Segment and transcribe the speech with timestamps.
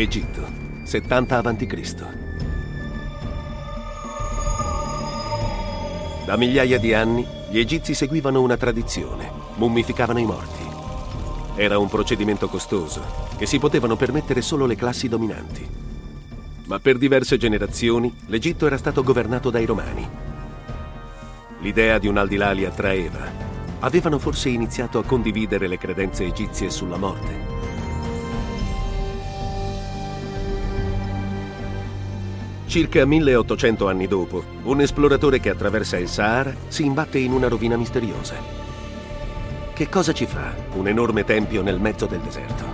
[0.00, 0.46] Egitto,
[0.84, 1.94] 70 a.C.
[6.24, 10.62] Da migliaia di anni gli egizi seguivano una tradizione, mummificavano i morti.
[11.54, 13.02] Era un procedimento costoso
[13.36, 15.68] che si potevano permettere solo le classi dominanti.
[16.64, 20.08] Ma per diverse generazioni l'Egitto era stato governato dai Romani.
[21.60, 23.30] L'idea di un aldilà li attraeva.
[23.80, 27.59] Avevano forse iniziato a condividere le credenze egizie sulla morte.
[32.70, 37.76] Circa 1800 anni dopo, un esploratore che attraversa il Sahara si imbatte in una rovina
[37.76, 38.36] misteriosa.
[39.74, 42.64] Che cosa ci fa un enorme tempio nel mezzo del deserto?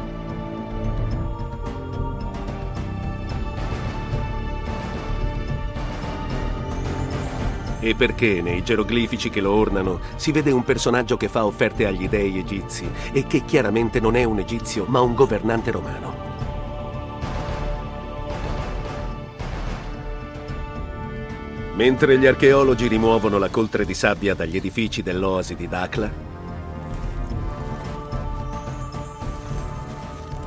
[7.80, 12.06] E perché nei geroglifici che lo ornano si vede un personaggio che fa offerte agli
[12.06, 16.35] dei egizi e che chiaramente non è un egizio ma un governante romano?
[21.76, 26.10] Mentre gli archeologi rimuovono la coltre di sabbia dagli edifici dell'oasi di Dakla,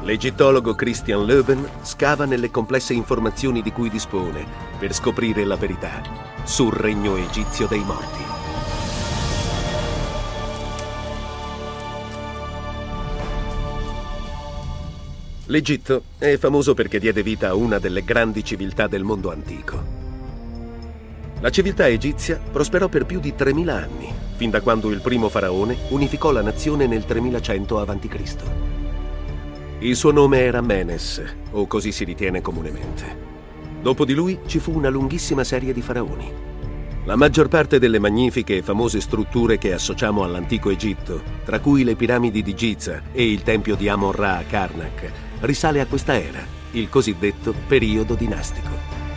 [0.01, 4.43] l'egittologo Christian Löwen scava nelle complesse informazioni di cui dispone
[4.79, 6.01] per scoprire la verità
[6.45, 8.23] sul regno egizio dei morti.
[15.45, 19.98] L'Egitto è famoso perché diede vita a una delle grandi civiltà del mondo antico.
[21.41, 25.77] La civiltà egizia prosperò per più di 3000 anni, fin da quando il primo faraone
[25.89, 28.35] unificò la nazione nel 3100 a.C.
[29.79, 33.27] Il suo nome era Menes, o così si ritiene comunemente.
[33.81, 36.33] Dopo di lui ci fu una lunghissima serie di faraoni.
[37.05, 41.95] La maggior parte delle magnifiche e famose strutture che associamo all'antico Egitto, tra cui le
[41.95, 46.89] piramidi di Giza e il tempio di Amon-Ra a Karnak, risale a questa era, il
[46.89, 49.08] cosiddetto periodo dinastico.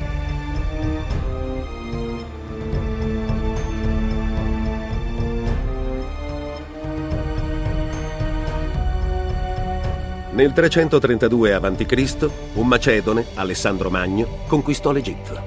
[10.32, 15.38] Nel 332 a.C., un macedone, Alessandro Magno, conquistò l'Egitto.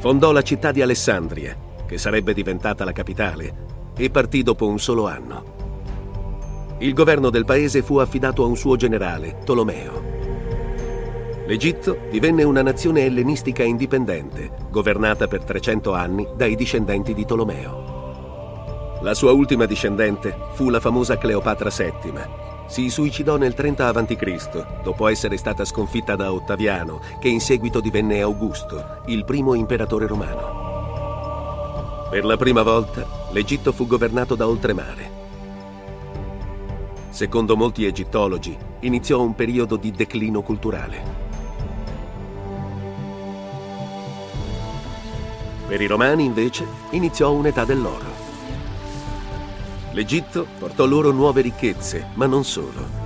[0.00, 1.56] Fondò la città di Alessandria,
[1.86, 6.74] che sarebbe diventata la capitale, e partì dopo un solo anno.
[6.78, 10.02] Il governo del paese fu affidato a un suo generale, Tolomeo.
[11.46, 18.98] L'Egitto divenne una nazione ellenistica indipendente, governata per 300 anni dai discendenti di Tolomeo.
[19.02, 25.08] La sua ultima discendente fu la famosa Cleopatra VII, si suicidò nel 30 a.C., dopo
[25.08, 30.62] essere stata sconfitta da Ottaviano, che in seguito divenne Augusto, il primo imperatore romano.
[32.10, 35.22] Per la prima volta l'Egitto fu governato da oltremare.
[37.10, 41.02] Secondo molti egittologi, iniziò un periodo di declino culturale.
[45.66, 48.13] Per i romani, invece, iniziò un'età dell'oro.
[49.94, 53.02] L'Egitto portò loro nuove ricchezze, ma non solo.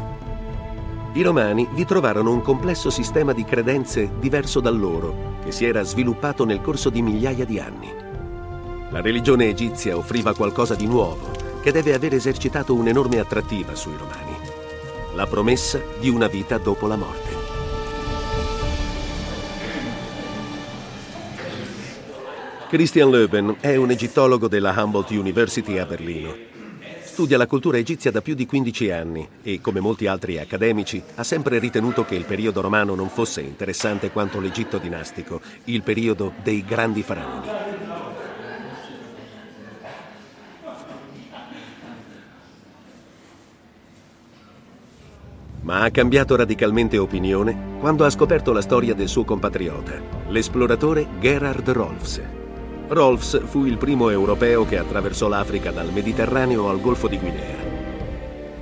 [1.12, 5.82] I romani vi trovarono un complesso sistema di credenze diverso dal loro, che si era
[5.82, 7.92] sviluppato nel corso di migliaia di anni.
[8.88, 14.36] La religione egizia offriva qualcosa di nuovo, che deve aver esercitato un'enorme attrattiva sui romani.
[15.14, 17.36] La promessa di una vita dopo la morte.
[22.70, 26.56] Christian Löben è un egittologo della Humboldt University a Berlino
[27.18, 31.24] Studia la cultura egizia da più di 15 anni e, come molti altri accademici, ha
[31.24, 36.64] sempre ritenuto che il periodo romano non fosse interessante quanto l'Egitto dinastico, il periodo dei
[36.64, 37.48] grandi faraoni.
[45.62, 51.68] Ma ha cambiato radicalmente opinione quando ha scoperto la storia del suo compatriota, l'esploratore Gerhard
[51.70, 52.37] Rolfs.
[52.88, 57.56] Rolfs fu il primo europeo che attraversò l'Africa dal Mediterraneo al Golfo di Guinea.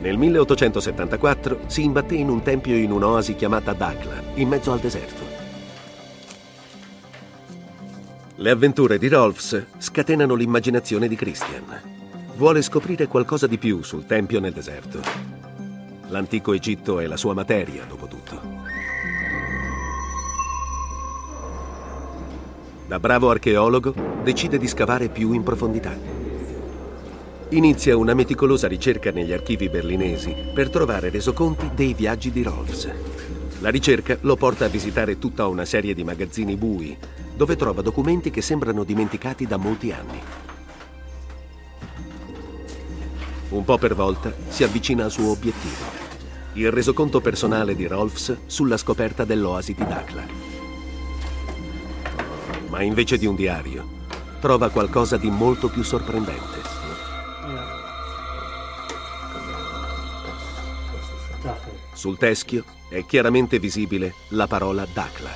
[0.01, 5.23] Nel 1874 si imbatté in un tempio in un'oasi chiamata Dakla, in mezzo al deserto.
[8.35, 11.81] Le avventure di Rolfs scatenano l'immaginazione di Christian.
[12.35, 15.01] Vuole scoprire qualcosa di più sul tempio nel deserto.
[16.09, 18.56] L'antico Egitto è la sua materia, dopo tutto.
[22.87, 23.93] Da bravo archeologo,
[24.23, 25.93] decide di scavare più in profondità.
[27.51, 32.89] Inizia una meticolosa ricerca negli archivi berlinesi per trovare resoconti dei viaggi di Rolfs.
[33.61, 36.97] La ricerca lo porta a visitare tutta una serie di magazzini bui,
[37.35, 40.21] dove trova documenti che sembrano dimenticati da molti anni.
[43.49, 46.05] Un po' per volta si avvicina al suo obiettivo.
[46.53, 50.56] il resoconto personale di Rolfs sulla scoperta dell'oasi di Dakla.
[52.77, 53.89] Ma invece di un diario,
[54.39, 56.61] trova qualcosa di molto più sorprendente.
[61.95, 65.31] Sul teschio è chiaramente visibile la parola Dakla.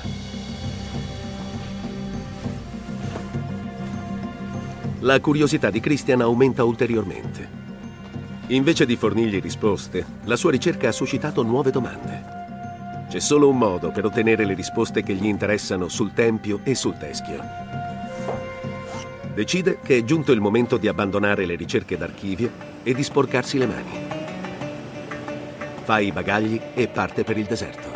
[4.99, 7.49] La curiosità di Christian aumenta ulteriormente.
[8.49, 12.40] Invece di fornirgli risposte, la sua ricerca ha suscitato nuove domande.
[13.11, 16.97] C'è solo un modo per ottenere le risposte che gli interessano sul tempio e sul
[16.97, 17.43] teschio.
[19.33, 22.49] Decide che è giunto il momento di abbandonare le ricerche d'archivio
[22.83, 23.99] e di sporcarsi le mani.
[25.83, 27.90] Fa i bagagli e parte per il deserto.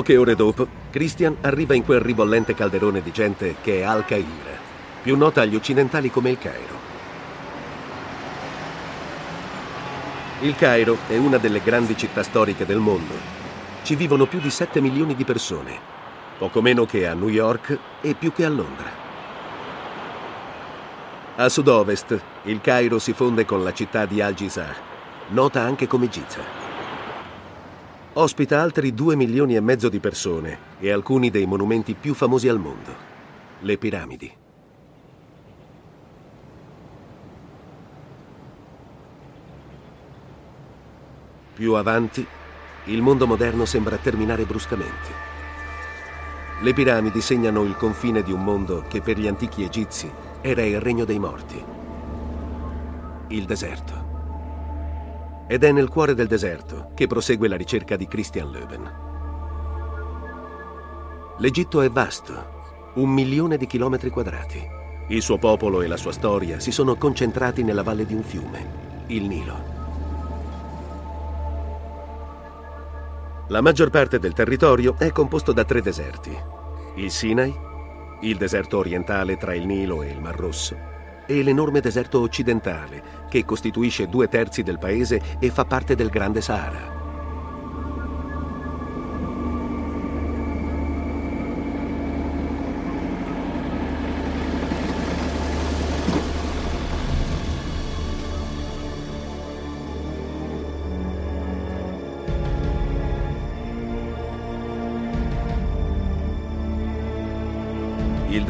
[0.00, 4.56] Poche ore dopo, Christian arriva in quel ribollente calderone di gente che è Al-Qaira,
[5.02, 6.74] più nota agli occidentali come il Cairo.
[10.40, 13.12] Il Cairo è una delle grandi città storiche del mondo.
[13.82, 15.78] Ci vivono più di 7 milioni di persone,
[16.38, 18.90] poco meno che a New York e più che a Londra.
[21.36, 24.74] A sud-ovest, il Cairo si fonde con la città di Al-Gizah,
[25.28, 26.59] nota anche come Giza
[28.14, 32.58] ospita altri due milioni e mezzo di persone e alcuni dei monumenti più famosi al
[32.58, 32.94] mondo,
[33.60, 34.32] le piramidi.
[41.54, 42.26] Più avanti,
[42.84, 45.28] il mondo moderno sembra terminare bruscamente.
[46.62, 50.10] Le piramidi segnano il confine di un mondo che per gli antichi egizi
[50.40, 51.62] era il regno dei morti,
[53.28, 53.99] il deserto.
[55.52, 58.92] Ed è nel cuore del deserto che prosegue la ricerca di Christian Löwen.
[61.38, 64.64] L'Egitto è vasto, un milione di chilometri quadrati.
[65.08, 69.04] Il suo popolo e la sua storia si sono concentrati nella valle di un fiume,
[69.08, 69.64] il Nilo.
[73.48, 76.30] La maggior parte del territorio è composto da tre deserti.
[76.94, 77.52] Il Sinai,
[78.20, 80.89] il deserto orientale tra il Nilo e il Mar Rosso
[81.30, 86.40] e l'enorme deserto occidentale, che costituisce due terzi del paese e fa parte del Grande
[86.40, 86.99] Sahara.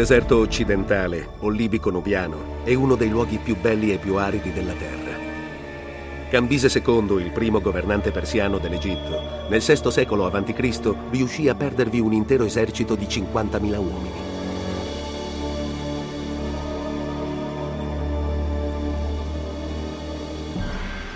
[0.01, 5.15] Deserto occidentale, o libico-nubiano, è uno dei luoghi più belli e più aridi della terra.
[6.31, 10.95] Cambise II, il primo governante persiano dell'Egitto, nel VI secolo a.C.
[11.11, 14.11] riuscì a perdervi un intero esercito di 50.000 uomini.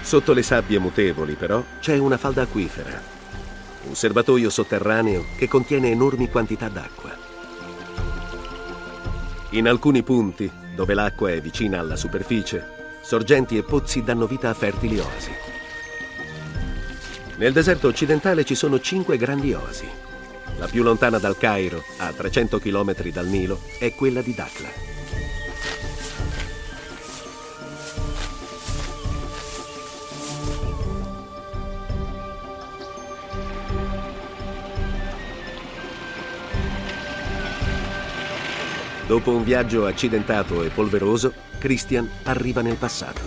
[0.03, 3.00] Sotto le sabbie mutevoli, però, c'è una falda acquifera,
[3.88, 7.24] un serbatoio sotterraneo che contiene enormi quantità d'acqua.
[9.54, 14.54] In alcuni punti, dove l'acqua è vicina alla superficie, sorgenti e pozzi danno vita a
[14.54, 15.30] fertili oasi.
[17.37, 19.87] Nel deserto occidentale ci sono cinque grandi oasi.
[20.56, 24.94] La più lontana dal Cairo, a 300 km dal Nilo, è quella di Dakla.
[39.06, 43.20] Dopo un viaggio accidentato e polveroso, Christian arriva nel passato.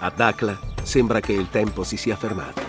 [0.00, 2.60] A Dakla sembra che il tempo si sia fermato.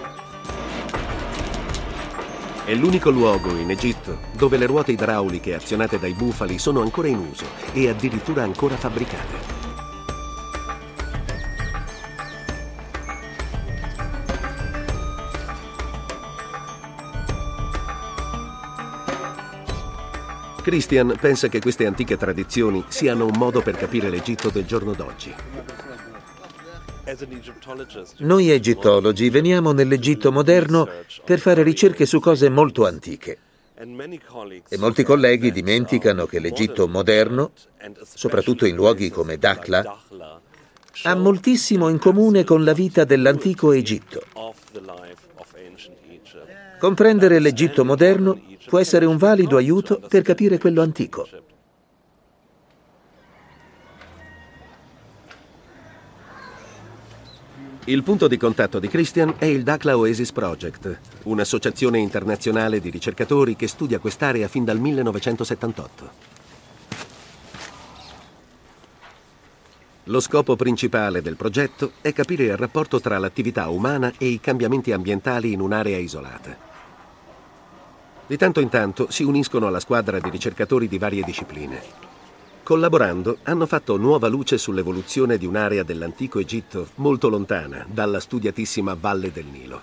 [2.64, 7.18] È l'unico luogo in Egitto dove le ruote idrauliche azionate dai bufali sono ancora in
[7.18, 9.57] uso e addirittura ancora fabbricate.
[20.68, 25.34] Christian pensa che queste antiche tradizioni siano un modo per capire l'Egitto del giorno d'oggi.
[28.18, 30.90] Noi egittologi veniamo nell'Egitto moderno
[31.24, 33.38] per fare ricerche su cose molto antiche.
[33.76, 37.52] E molti colleghi dimenticano che l'Egitto moderno,
[38.04, 40.00] soprattutto in luoghi come Dakhla,
[41.04, 44.22] ha moltissimo in comune con la vita dell'antico Egitto.
[46.78, 51.28] Comprendere l'Egitto moderno può essere un valido aiuto per capire quello antico.
[57.86, 63.56] Il punto di contatto di Christian è il Dakla Oasis Project, un'associazione internazionale di ricercatori
[63.56, 66.36] che studia quest'area fin dal 1978.
[70.04, 74.92] Lo scopo principale del progetto è capire il rapporto tra l'attività umana e i cambiamenti
[74.92, 76.67] ambientali in un'area isolata.
[78.28, 81.82] Di tanto in tanto si uniscono alla squadra di ricercatori di varie discipline.
[82.62, 89.32] Collaborando hanno fatto nuova luce sull'evoluzione di un'area dell'antico Egitto molto lontana dalla studiatissima Valle
[89.32, 89.82] del Nilo.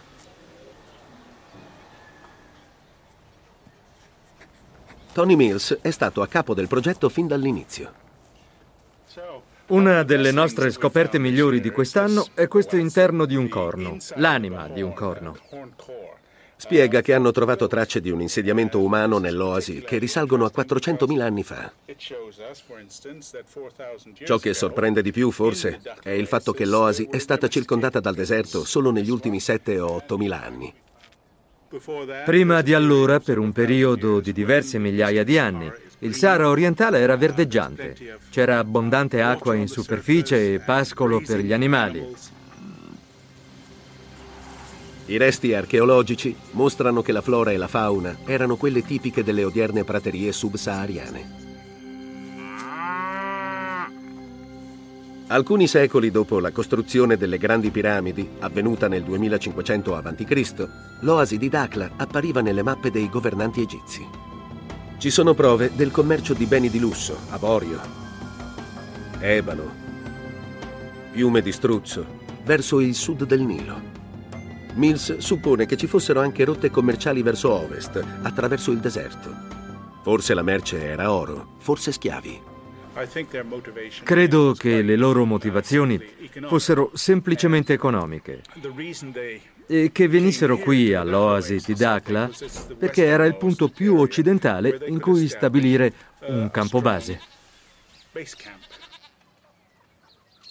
[5.14, 7.92] Tony Mills è stato a capo del progetto fin dall'inizio.
[9.68, 14.82] Una delle nostre scoperte migliori di quest'anno è questo interno di un corno, l'anima di
[14.82, 15.34] un corno.
[16.56, 21.42] Spiega che hanno trovato tracce di un insediamento umano nell'oasi che risalgono a 400.000 anni
[21.42, 21.72] fa.
[24.24, 28.14] Ciò che sorprende di più, forse, è il fatto che l'oasi è stata circondata dal
[28.14, 30.74] deserto solo negli ultimi 7 o 8.000 anni.
[32.24, 35.70] Prima di allora, per un periodo di diverse migliaia di anni,
[36.00, 37.96] il Sahara orientale era verdeggiante.
[38.30, 42.14] C'era abbondante acqua in superficie e pascolo per gli animali.
[45.06, 49.84] I resti archeologici mostrano che la flora e la fauna erano quelle tipiche delle odierne
[49.84, 51.42] praterie subsahariane.
[55.26, 60.68] Alcuni secoli dopo la costruzione delle grandi piramidi, avvenuta nel 2500 a.C.,
[61.00, 64.06] l'oasi di Dakla appariva nelle mappe dei governanti egizi.
[64.96, 67.80] Ci sono prove del commercio di beni di lusso, avorio,
[69.18, 69.70] ebano,
[71.12, 72.06] piume di struzzo,
[72.44, 73.93] verso il sud del Nilo.
[74.74, 79.32] Mills suppone che ci fossero anche rotte commerciali verso ovest, attraverso il deserto.
[80.02, 82.52] Forse la merce era oro, forse schiavi.
[84.04, 86.00] Credo che le loro motivazioni
[86.46, 88.42] fossero semplicemente economiche
[89.66, 92.30] e che venissero qui all'oasi di Dakla
[92.78, 95.92] perché era il punto più occidentale in cui stabilire
[96.26, 97.20] un campo base.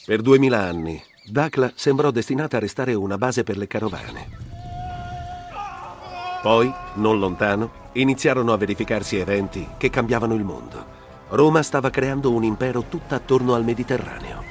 [0.06, 4.28] Per duemila anni Dakla sembrò destinata a restare una base per le carovane.
[6.42, 10.86] Poi, non lontano, iniziarono a verificarsi eventi che cambiavano il mondo.
[11.30, 14.44] Roma stava creando un impero tutto attorno al Mediterraneo.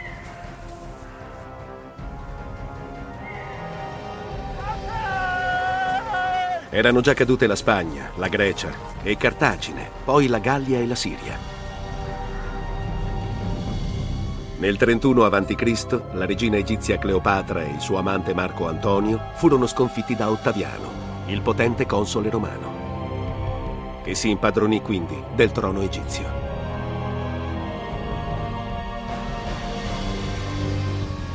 [6.70, 8.70] Erano già cadute la Spagna, la Grecia
[9.02, 11.61] e Cartagine, poi la Gallia e la Siria.
[14.62, 20.14] Nel 31 a.C., la regina egizia Cleopatra e il suo amante Marco Antonio furono sconfitti
[20.14, 26.30] da Ottaviano, il potente console romano, che si impadronì quindi del trono egizio.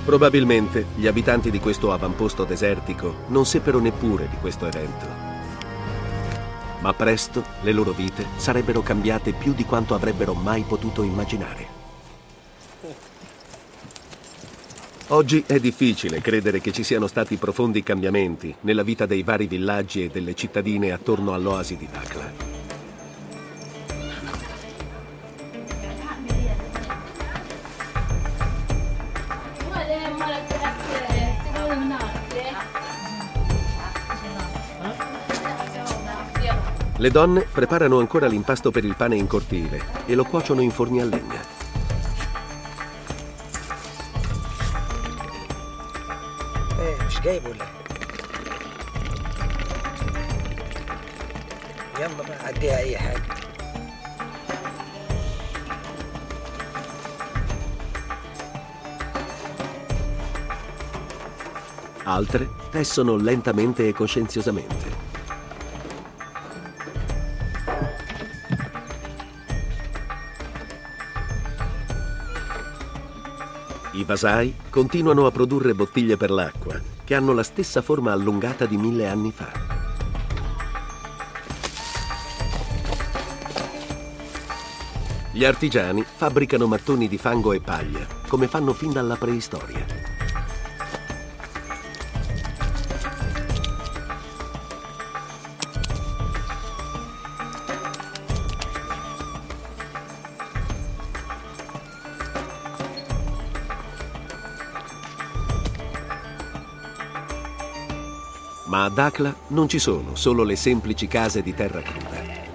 [0.06, 5.06] Probabilmente gli abitanti di questo avamposto desertico non seppero neppure di questo evento.
[6.80, 11.77] Ma presto le loro vite sarebbero cambiate più di quanto avrebbero mai potuto immaginare.
[15.10, 20.04] Oggi è difficile credere che ci siano stati profondi cambiamenti nella vita dei vari villaggi
[20.04, 22.56] e delle cittadine attorno all'oasi di Dakla.
[36.98, 41.00] Le donne preparano ancora l'impasto per il pane in cortile e lo cuociono in forni
[41.00, 41.57] a legna.
[47.27, 47.67] جايب ولا
[52.01, 53.23] يلا بقى عديها اي حاجه
[62.05, 64.91] Altre tessono lentamente e coscienziosamente.
[73.93, 78.76] I vasai continuano a produrre bottiglie per l'acqua, che hanno la stessa forma allungata di
[78.76, 79.50] mille anni fa.
[85.32, 90.07] Gli artigiani fabbricano mattoni di fango e paglia, come fanno fin dalla preistoria.
[108.98, 112.46] Ma a Dakla non ci sono solo le semplici case di terra cruda.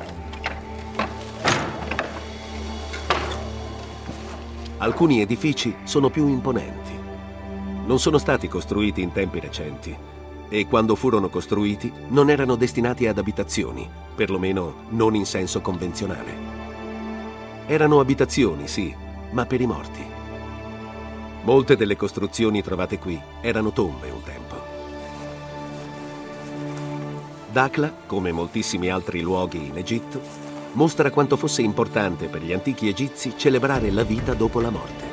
[4.79, 6.99] Alcuni edifici sono più imponenti.
[7.87, 9.97] Non sono stati costruiti in tempi recenti
[10.49, 16.35] e quando furono costruiti non erano destinati ad abitazioni, perlomeno non in senso convenzionale.
[17.67, 18.93] Erano abitazioni, sì,
[19.31, 20.05] ma per i morti.
[21.45, 24.72] Molte delle costruzioni trovate qui erano tombe un tempo.
[27.53, 30.23] Dakla, come moltissimi altri luoghi in Egitto,
[30.73, 35.12] mostra quanto fosse importante per gli antichi egizi celebrare la vita dopo la morte.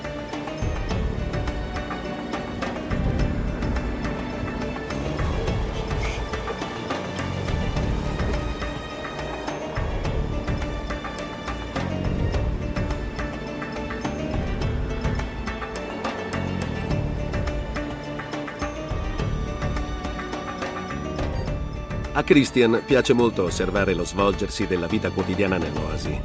[22.29, 26.21] Christian piace molto osservare lo svolgersi della vita quotidiana nell'oasi,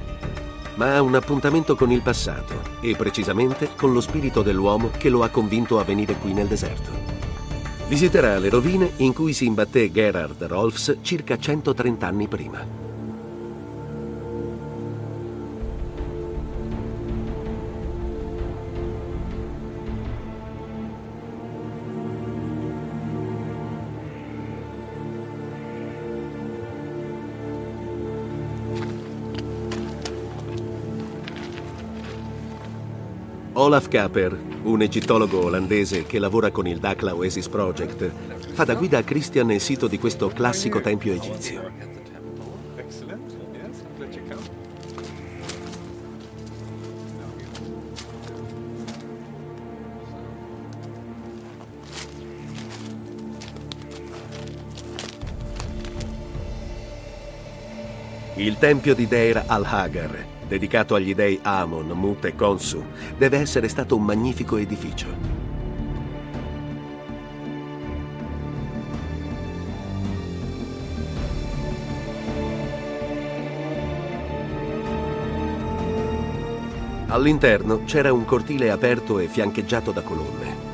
[0.75, 5.23] ma ha un appuntamento con il passato e precisamente con lo spirito dell'uomo che lo
[5.23, 6.91] ha convinto a venire qui nel deserto.
[7.89, 12.84] Visiterà le rovine in cui si imbatté Gerhard Rolfs circa 130 anni prima.
[33.65, 38.13] Olaf Kaper, un egittologo olandese che lavora con il Dakla Oasis Project,
[38.53, 41.73] fa da guida a Christian nel sito di questo classico tempio egizio.
[58.35, 62.85] Il tempio di Deir al-Hagar dedicato agli dei Amon, Mut e Konsu,
[63.17, 65.35] deve essere stato un magnifico edificio.
[77.15, 80.73] All'interno c'era un cortile aperto e fiancheggiato da colonne.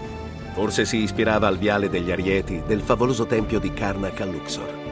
[0.55, 4.90] Forse si ispirava al viale degli Arieti del favoloso tempio di Karnak a Luxor.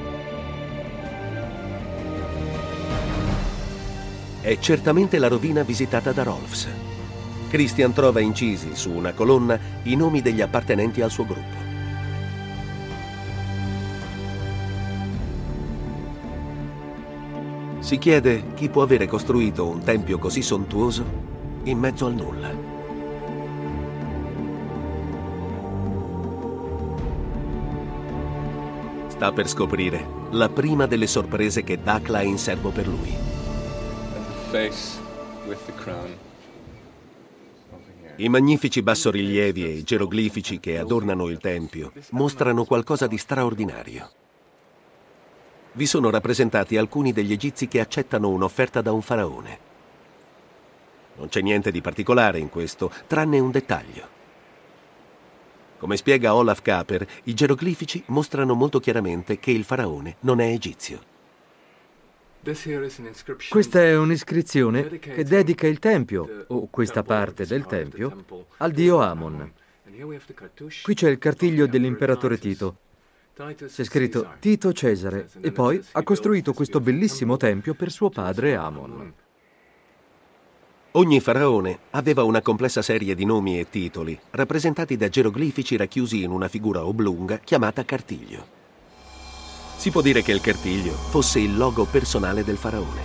[4.48, 6.66] È certamente la rovina visitata da Rolfs.
[7.50, 11.66] Christian trova incisi su una colonna i nomi degli appartenenti al suo gruppo.
[17.80, 21.04] Si chiede chi può avere costruito un tempio così sontuoso
[21.64, 22.50] in mezzo al nulla.
[29.08, 33.27] Sta per scoprire la prima delle sorprese che Dakla ha in serbo per lui.
[38.16, 44.10] I magnifici bassorilievi e i geroglifici che adornano il tempio mostrano qualcosa di straordinario.
[45.72, 49.58] Vi sono rappresentati alcuni degli egizi che accettano un'offerta da un faraone.
[51.16, 54.08] Non c'è niente di particolare in questo, tranne un dettaglio.
[55.76, 61.16] Come spiega Olaf Kaper, i geroglifici mostrano molto chiaramente che il faraone non è egizio.
[63.48, 68.24] Questa è un'iscrizione che dedica il tempio, o questa parte del tempio,
[68.58, 69.52] al dio Amon.
[70.82, 72.76] Qui c'è il cartiglio dell'imperatore Tito.
[73.34, 79.12] C'è scritto Tito Cesare e poi ha costruito questo bellissimo tempio per suo padre Amon.
[80.92, 86.30] Ogni faraone aveva una complessa serie di nomi e titoli, rappresentati da geroglifici racchiusi in
[86.30, 88.57] una figura oblunga chiamata cartiglio.
[89.78, 93.00] Si può dire che il cartiglio fosse il logo personale del faraone.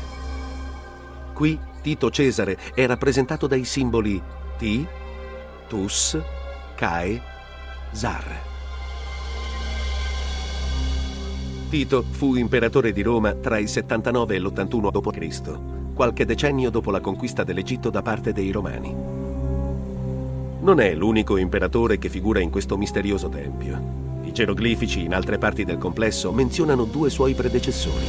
[1.32, 4.20] Qui Tito Cesare è rappresentato dai simboli
[4.58, 4.84] T,
[5.68, 6.20] Tus,
[6.74, 7.22] Cae,
[7.92, 8.42] Zar.
[11.70, 17.02] Tito fu imperatore di Roma tra il 79 e l'81 d.C., qualche decennio dopo la
[17.02, 18.92] conquista dell'Egitto da parte dei Romani.
[20.60, 24.03] Non è l'unico imperatore che figura in questo misterioso tempio
[24.34, 28.06] geroglifici in altre parti del complesso menzionano due suoi predecessori,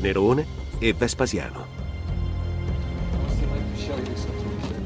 [0.00, 0.46] Nerone
[0.78, 1.82] e Vespasiano.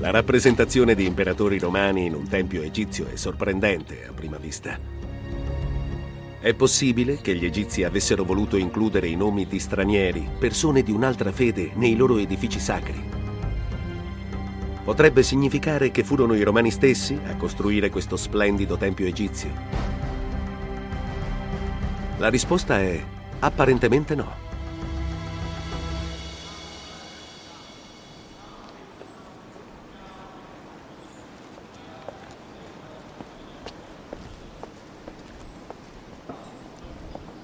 [0.01, 4.79] La rappresentazione di imperatori romani in un tempio egizio è sorprendente a prima vista.
[6.41, 11.33] È possibile che gli egizi avessero voluto includere i nomi di stranieri, persone di un'altra
[11.33, 13.18] fede, nei loro edifici sacri.
[14.89, 19.51] Potrebbe significare che furono i romani stessi a costruire questo splendido tempio egizio.
[22.17, 22.99] La risposta è
[23.41, 24.48] apparentemente no.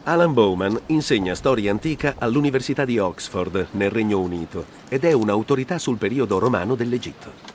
[0.06, 5.96] Alan Bowman insegna storia antica all'Università di Oxford, nel Regno Unito, ed è un'autorità sul
[5.96, 7.52] periodo romano dell'Egitto.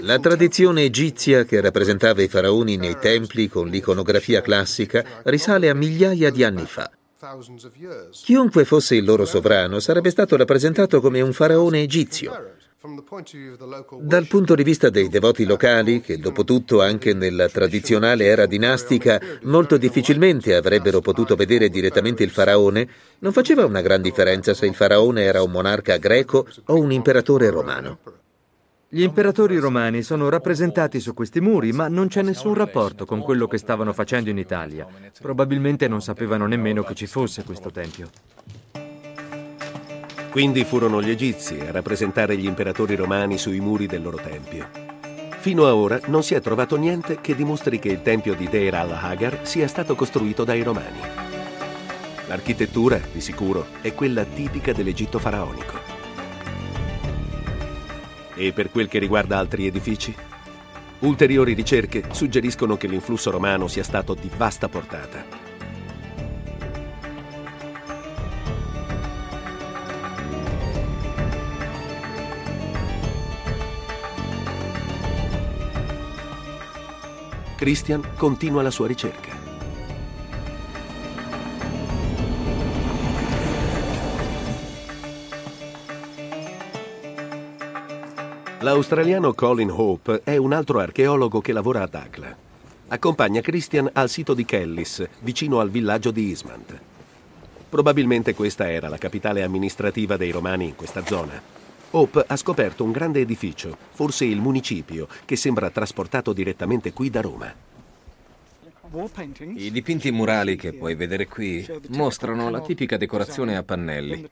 [0.00, 6.30] La tradizione egizia che rappresentava i faraoni nei templi con l'iconografia classica risale a migliaia
[6.30, 6.90] di anni fa.
[8.10, 12.56] Chiunque fosse il loro sovrano sarebbe stato rappresentato come un faraone egizio.
[14.00, 19.20] Dal punto di vista dei devoti locali, che dopo tutto anche nella tradizionale era dinastica
[19.42, 22.88] molto difficilmente avrebbero potuto vedere direttamente il faraone,
[23.20, 27.50] non faceva una gran differenza se il faraone era un monarca greco o un imperatore
[27.50, 27.98] romano.
[28.88, 33.46] Gli imperatori romani sono rappresentati su questi muri, ma non c'è nessun rapporto con quello
[33.46, 34.86] che stavano facendo in Italia.
[35.20, 38.10] Probabilmente non sapevano nemmeno che ci fosse questo tempio.
[40.32, 44.66] Quindi furono gli egizi a rappresentare gli imperatori romani sui muri del loro tempio.
[45.38, 48.74] Fino a ora non si è trovato niente che dimostri che il tempio di Deir
[48.76, 51.00] al-Hagar sia stato costruito dai romani.
[52.28, 55.78] L'architettura, di sicuro, è quella tipica dell'Egitto faraonico.
[58.34, 60.14] E per quel che riguarda altri edifici?
[61.00, 65.41] Ulteriori ricerche suggeriscono che l'influsso romano sia stato di vasta portata.
[77.62, 79.30] Christian continua la sua ricerca.
[88.62, 92.36] L'australiano Colin Hope è un altro archeologo che lavora a Dakla.
[92.88, 96.80] Accompagna Christian al sito di Kellis, vicino al villaggio di Ismant.
[97.68, 101.61] Probabilmente questa era la capitale amministrativa dei Romani in questa zona.
[101.94, 107.20] Hope ha scoperto un grande edificio, forse il municipio, che sembra trasportato direttamente qui da
[107.20, 107.54] Roma.
[109.54, 114.26] I dipinti murali che puoi vedere qui mostrano la tipica decorazione a pannelli.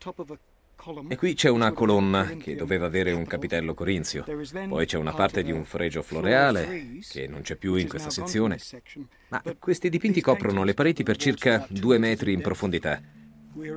[1.09, 4.25] E qui c'è una colonna che doveva avere un capitello corinzio.
[4.67, 8.59] Poi c'è una parte di un fregio floreale che non c'è più in questa sezione.
[9.29, 13.20] Ma questi dipinti coprono le pareti per circa due metri in profondità.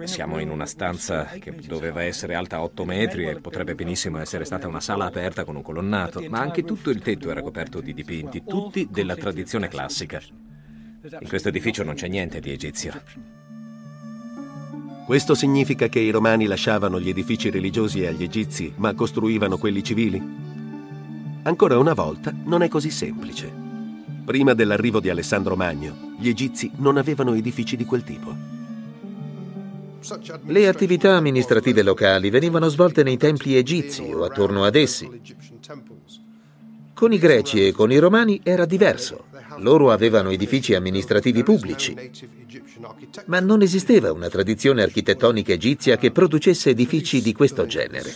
[0.04, 4.68] Siamo in una stanza che doveva essere alta 8 metri e potrebbe benissimo essere stata
[4.68, 8.44] una sala aperta con un colonnato, ma anche tutto il tetto era coperto di dipinti,
[8.46, 10.22] tutti della tradizione classica.
[11.20, 12.94] In questo edificio non c'è niente di egizio.
[15.08, 20.22] Questo significa che i romani lasciavano gli edifici religiosi agli egizi, ma costruivano quelli civili?
[21.44, 23.52] Ancora una volta non è così semplice.
[24.24, 28.63] Prima dell'arrivo di Alessandro Magno, gli egizi non avevano edifici di quel tipo.
[30.46, 35.10] Le attività amministrative locali venivano svolte nei templi egizi o attorno ad essi.
[36.94, 39.26] Con i greci e con i romani era diverso.
[39.58, 41.96] Loro avevano edifici amministrativi pubblici,
[43.26, 48.14] ma non esisteva una tradizione architettonica egizia che producesse edifici di questo genere.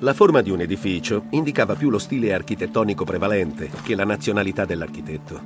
[0.00, 5.40] La forma di un edificio indicava più lo stile architettonico prevalente che la nazionalità dell'architetto.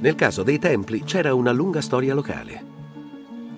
[0.00, 2.77] Nel caso dei templi c'era una lunga storia locale.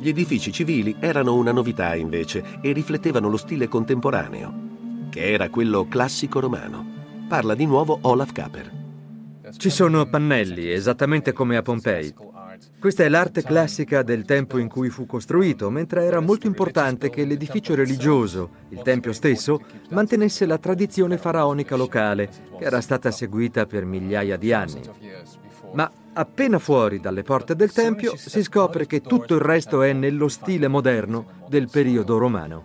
[0.00, 5.88] Gli edifici civili erano una novità invece e riflettevano lo stile contemporaneo, che era quello
[5.88, 6.86] classico romano.
[7.28, 8.72] Parla di nuovo Olaf Kaper.
[9.54, 12.14] Ci sono pannelli, esattamente come a Pompei.
[12.78, 17.26] Questa è l'arte classica del tempo in cui fu costruito, mentre era molto importante che
[17.26, 19.60] l'edificio religioso, il tempio stesso,
[19.90, 24.80] mantenesse la tradizione faraonica locale, che era stata seguita per migliaia di anni.
[25.74, 30.28] Ma appena fuori dalle porte del Tempio si scopre che tutto il resto è nello
[30.28, 32.64] stile moderno del periodo romano.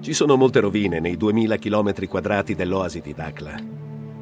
[0.00, 3.54] Ci sono molte rovine nei 2000 km quadrati dell'oasi di Dakla.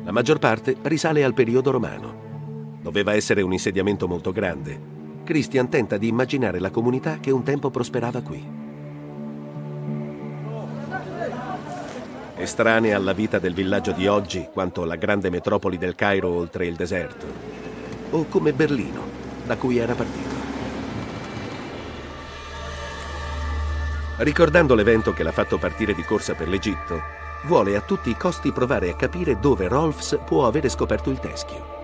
[0.05, 2.79] La maggior parte risale al periodo romano.
[2.83, 4.97] Doveva essere un insediamento molto grande.
[5.25, 8.68] Christian tenta di immaginare la comunità che un tempo prosperava qui.
[12.39, 16.77] Estranea alla vita del villaggio di oggi quanto la grande metropoli del Cairo oltre il
[16.77, 17.27] deserto,
[18.11, 19.03] o come Berlino,
[19.45, 20.37] da cui era partito.
[24.19, 27.03] Ricordando l'evento che l'ha fatto partire di corsa per l'Egitto,
[27.45, 31.77] vuole a tutti i costi provare a capire dove Rolfs può avere scoperto il teschio.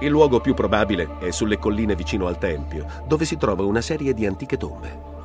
[0.00, 4.14] Il luogo più probabile è sulle colline vicino al Tempio, dove si trova una serie
[4.14, 5.15] di antiche tombe.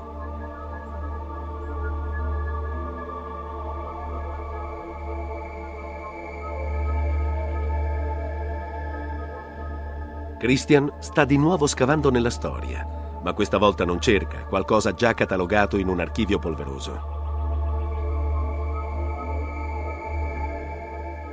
[10.41, 15.77] Christian sta di nuovo scavando nella storia, ma questa volta non cerca qualcosa già catalogato
[15.77, 16.99] in un archivio polveroso.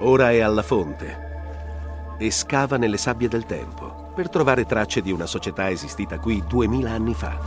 [0.00, 5.24] Ora è alla fonte e scava nelle sabbie del tempo per trovare tracce di una
[5.24, 7.38] società esistita qui duemila anni fa.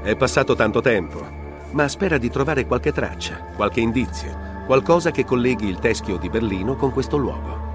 [0.00, 1.26] È passato tanto tempo,
[1.72, 6.76] ma spera di trovare qualche traccia, qualche indizio, qualcosa che colleghi il teschio di Berlino
[6.76, 7.65] con questo luogo.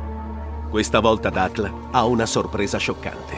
[0.72, 3.36] Questa volta Dakla ha una sorpresa scioccante.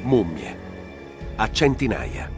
[0.00, 0.56] Mummie.
[1.36, 2.30] A centinaia.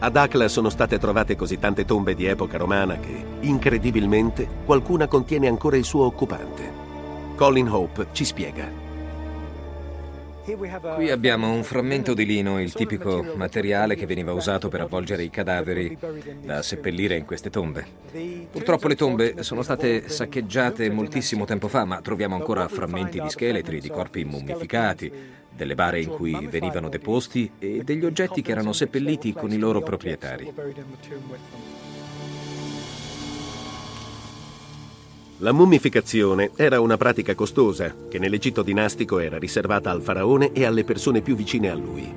[0.00, 5.48] Ad Akla sono state trovate così tante tombe di epoca romana che, incredibilmente, qualcuna contiene
[5.48, 6.70] ancora il suo occupante.
[7.34, 8.83] Colin Hope ci spiega.
[10.44, 15.30] Qui abbiamo un frammento di lino, il tipico materiale che veniva usato per avvolgere i
[15.30, 15.96] cadaveri
[16.42, 17.86] da seppellire in queste tombe.
[18.50, 23.80] Purtroppo le tombe sono state saccheggiate moltissimo tempo fa, ma troviamo ancora frammenti di scheletri,
[23.80, 25.10] di corpi mummificati,
[25.50, 29.80] delle bare in cui venivano deposti e degli oggetti che erano seppelliti con i loro
[29.80, 30.52] proprietari.
[35.38, 40.84] La mummificazione era una pratica costosa che nell'Egitto dinastico era riservata al faraone e alle
[40.84, 42.08] persone più vicine a lui.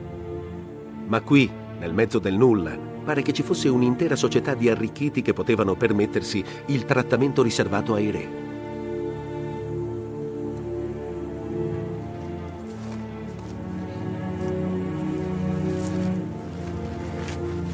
[1.08, 1.50] Ma qui,
[1.80, 6.44] nel mezzo del nulla, pare che ci fosse un'intera società di arricchiti che potevano permettersi
[6.68, 8.30] il trattamento riservato ai re.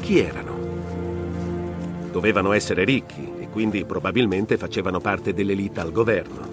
[0.00, 0.52] Chi erano?
[2.10, 6.48] Dovevano essere ricchi quindi probabilmente facevano parte dell'elite al governo.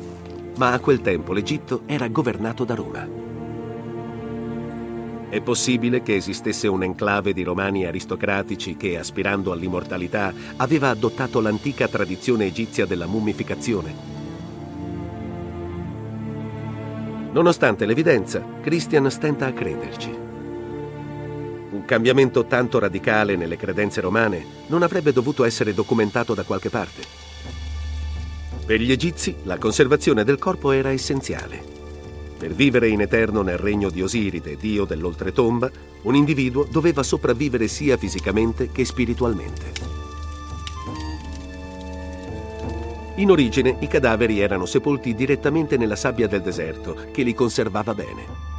[0.58, 3.10] Ma a quel tempo l'Egitto era governato da Roma.
[5.28, 12.46] È possibile che esistesse un'enclave di romani aristocratici che, aspirando all'immortalità, aveva adottato l'antica tradizione
[12.46, 13.96] egizia della mummificazione.
[17.32, 20.31] Nonostante l'evidenza, Christian stenta a crederci.
[21.82, 27.02] Un cambiamento tanto radicale nelle credenze romane non avrebbe dovuto essere documentato da qualche parte.
[28.64, 31.60] Per gli egizi la conservazione del corpo era essenziale.
[32.38, 35.72] Per vivere in eterno nel regno di Osiride, dio dell'oltretomba,
[36.04, 39.72] un individuo doveva sopravvivere sia fisicamente che spiritualmente.
[43.16, 48.51] In origine i cadaveri erano sepolti direttamente nella sabbia del deserto, che li conservava bene.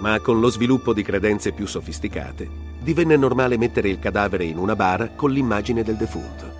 [0.00, 2.48] Ma con lo sviluppo di credenze più sofisticate,
[2.80, 6.58] divenne normale mettere il cadavere in una bara con l'immagine del defunto.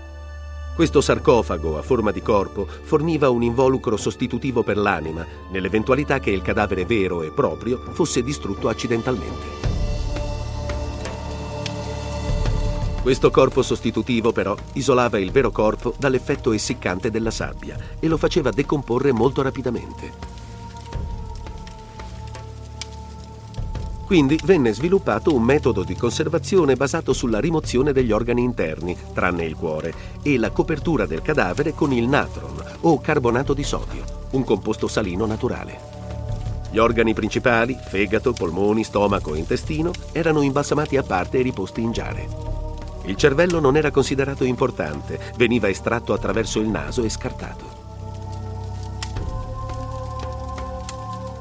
[0.75, 6.43] Questo sarcofago a forma di corpo forniva un involucro sostitutivo per l'anima, nell'eventualità che il
[6.43, 9.69] cadavere vero e proprio fosse distrutto accidentalmente.
[13.03, 18.51] Questo corpo sostitutivo però isolava il vero corpo dall'effetto essiccante della sabbia e lo faceva
[18.51, 20.40] decomporre molto rapidamente.
[24.11, 29.55] Quindi venne sviluppato un metodo di conservazione basato sulla rimozione degli organi interni, tranne il
[29.55, 29.95] cuore,
[30.25, 35.27] e la copertura del cadavere con il natron o carbonato di sodio, un composto salino
[35.27, 35.79] naturale.
[36.73, 41.93] Gli organi principali, fegato, polmoni, stomaco e intestino, erano imbalsamati a parte e riposti in
[41.93, 42.27] giare.
[43.05, 47.80] Il cervello non era considerato importante, veniva estratto attraverso il naso e scartato.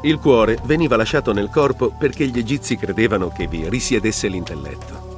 [0.02, 5.18] Il cuore veniva lasciato nel corpo perché gli egizi credevano che vi risiedesse l'intelletto.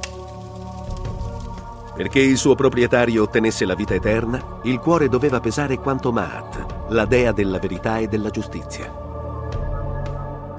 [1.94, 7.04] Perché il suo proprietario ottenesse la vita eterna, il cuore doveva pesare quanto Maat, la
[7.04, 8.92] dea della verità e della giustizia.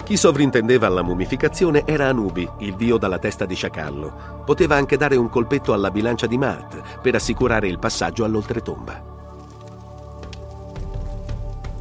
[0.05, 4.41] Chi sovrintendeva alla mummificazione era Anubi, il dio dalla testa di sciacallo.
[4.45, 9.11] Poteva anche dare un colpetto alla bilancia di Maat per assicurare il passaggio all'oltretomba.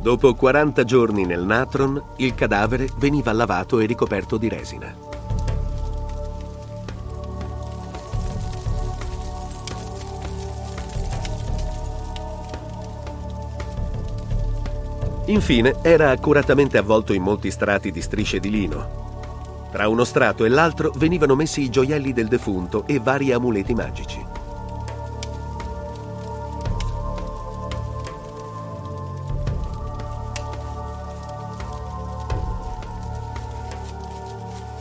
[0.03, 4.93] Dopo 40 giorni nel natron, il cadavere veniva lavato e ricoperto di resina.
[15.27, 19.69] Infine era accuratamente avvolto in molti strati di strisce di lino.
[19.71, 24.32] Tra uno strato e l'altro venivano messi i gioielli del defunto e vari amuleti magici.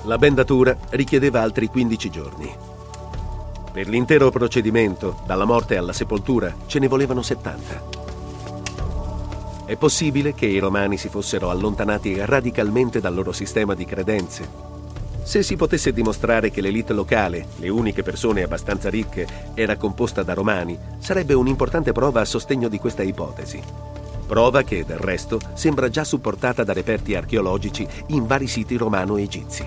[0.05, 2.51] La bendatura richiedeva altri 15 giorni.
[3.71, 7.99] Per l'intero procedimento, dalla morte alla sepoltura, ce ne volevano 70.
[9.65, 14.49] È possibile che i romani si fossero allontanati radicalmente dal loro sistema di credenze
[15.23, 20.33] Se si potesse dimostrare che l'elite locale, le uniche persone abbastanza ricche, era composta da
[20.33, 23.61] romani, sarebbe un'importante prova a sostegno di questa ipotesi.
[24.31, 29.65] Prova che, del resto, sembra già supportata da reperti archeologici in vari siti romano-egizi.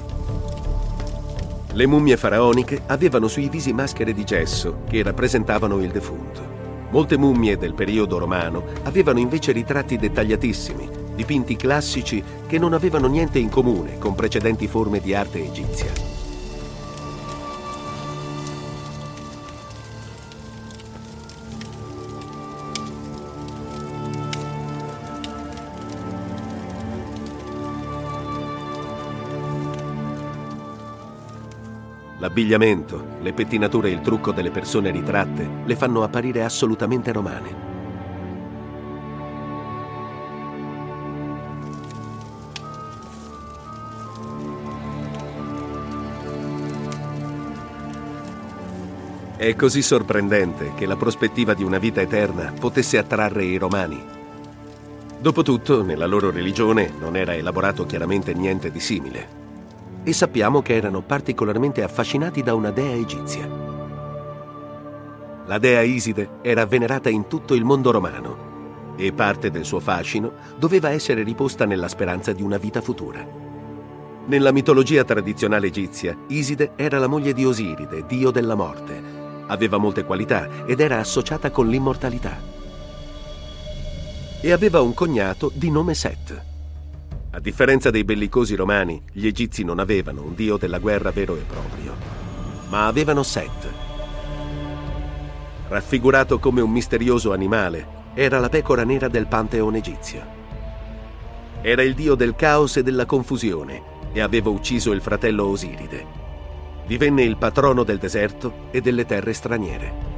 [1.70, 6.40] Le mummie faraoniche avevano sui visi maschere di gesso che rappresentavano il defunto.
[6.88, 13.38] Molte mummie del periodo romano avevano invece ritratti dettagliatissimi, dipinti classici che non avevano niente
[13.38, 16.13] in comune con precedenti forme di arte egizia.
[32.24, 37.72] L'abbigliamento, le pettinature e il trucco delle persone ritratte le fanno apparire assolutamente romane.
[49.36, 54.02] È così sorprendente che la prospettiva di una vita eterna potesse attrarre i romani.
[55.20, 59.43] Dopotutto, nella loro religione non era elaborato chiaramente niente di simile.
[60.04, 63.48] E sappiamo che erano particolarmente affascinati da una dea egizia.
[65.46, 68.52] La dea Iside era venerata in tutto il mondo romano
[68.96, 73.26] e parte del suo fascino doveva essere riposta nella speranza di una vita futura.
[74.26, 80.04] Nella mitologia tradizionale egizia, Iside era la moglie di Osiride, dio della morte, Aveva molte
[80.04, 82.40] qualità ed era associata con l'immortalità.
[84.40, 86.53] E aveva un cognato di nome Set.
[87.34, 91.40] A differenza dei bellicosi romani, gli egizi non avevano un dio della guerra vero e
[91.40, 91.96] proprio,
[92.68, 93.72] ma avevano Set.
[95.68, 100.22] Raffigurato come un misterioso animale, era la pecora nera del pantheon egizio.
[101.60, 106.22] Era il dio del caos e della confusione e aveva ucciso il fratello Osiride
[106.86, 110.13] divenne il patrono del deserto e delle terre straniere.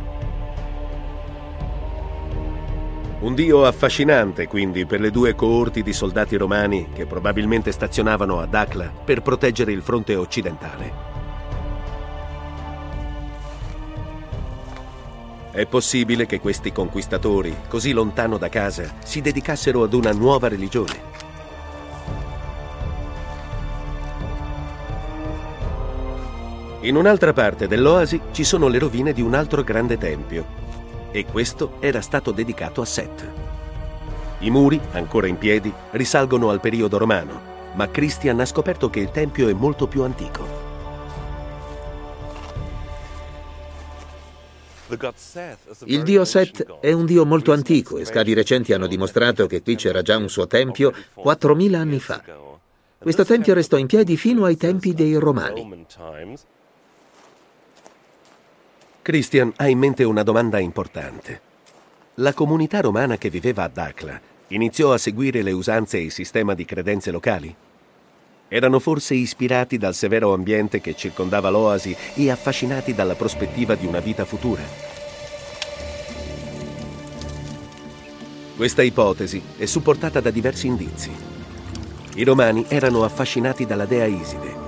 [3.19, 8.55] Un dio affascinante quindi per le due coorti di soldati romani che probabilmente stazionavano ad
[8.55, 11.15] Akla per proteggere il fronte occidentale.
[15.51, 21.17] È possibile che questi conquistatori, così lontano da casa, si dedicassero ad una nuova religione
[26.87, 30.66] In un'altra parte dell'oasi ci sono le rovine di un altro grande tempio
[31.19, 33.33] e questo era stato dedicato a Set.
[34.41, 39.11] I muri, ancora in piedi, risalgono al periodo romano, ma Christian ha scoperto che il
[39.11, 40.65] tempio è molto più antico.
[45.85, 49.75] Il dio Set è un dio molto antico e scavi recenti hanno dimostrato che qui
[49.75, 52.23] c'era già un suo tempio 4.000 anni fa.
[52.99, 55.87] Questo tempio restò in piedi fino ai tempi dei Romani.
[59.07, 61.41] Christian ha in mente una domanda importante.
[62.15, 66.55] La comunità romana che viveva a Dacla iniziò a seguire le usanze e il sistema
[66.55, 67.55] di credenze locali?
[68.49, 74.01] Erano forse ispirati dal severo ambiente che circondava l'oasi e affascinati dalla prospettiva di una
[74.01, 74.63] vita futura?
[78.57, 81.13] Questa ipotesi è supportata da diversi indizi.
[82.17, 84.66] I romani erano affascinati dalla dea Iside,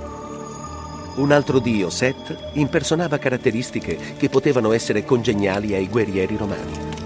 [1.19, 6.97] un altro dio, Set, impersonava caratteristiche che potevano essere congeniali ai guerrieri romani.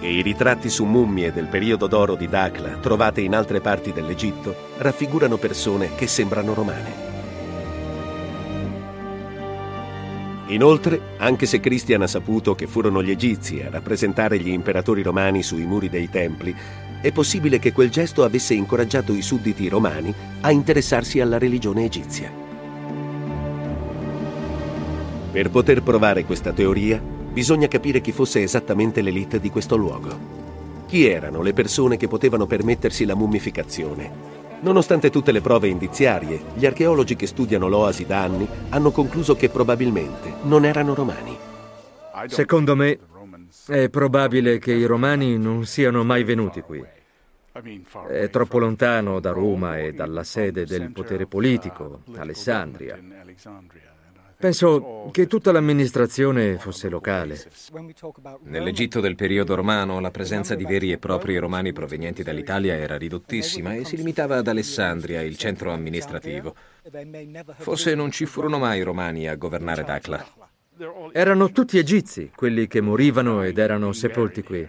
[0.00, 4.54] E i ritratti su mummie del periodo d'oro di Dacla, trovate in altre parti dell'Egitto,
[4.78, 7.06] raffigurano persone che sembrano romane.
[10.48, 15.42] Inoltre, anche se Christian ha saputo che furono gli egizi a rappresentare gli imperatori romani
[15.42, 16.56] sui muri dei templi,
[17.00, 22.30] è possibile che quel gesto avesse incoraggiato i sudditi romani a interessarsi alla religione egizia.
[25.30, 30.46] Per poter provare questa teoria, bisogna capire chi fosse esattamente l'elite di questo luogo.
[30.86, 34.36] Chi erano le persone che potevano permettersi la mummificazione?
[34.60, 39.50] Nonostante tutte le prove indiziarie, gli archeologi che studiano l'oasi da anni hanno concluso che
[39.50, 41.36] probabilmente non erano romani.
[42.26, 42.98] Secondo me
[43.66, 46.84] è probabile che i romani non siano mai venuti qui.
[48.08, 52.98] È troppo lontano da Roma e dalla sede del potere politico, Alessandria.
[54.40, 57.36] Penso che tutta l'amministrazione fosse locale.
[58.44, 63.74] Nell'Egitto del periodo romano la presenza di veri e propri romani provenienti dall'Italia era ridottissima
[63.74, 66.54] e si limitava ad Alessandria, il centro amministrativo.
[67.56, 70.37] Forse non ci furono mai romani a governare Dakla.
[71.12, 74.68] Erano tutti egizi, quelli che morivano ed erano sepolti qui.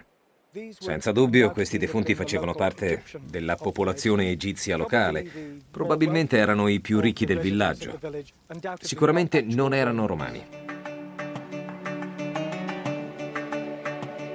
[0.71, 7.25] Senza dubbio questi defunti facevano parte della popolazione egizia locale, probabilmente erano i più ricchi
[7.25, 7.99] del villaggio,
[8.81, 10.43] sicuramente non erano romani.